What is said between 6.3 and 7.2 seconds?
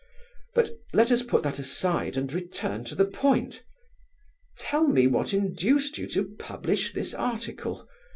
publish this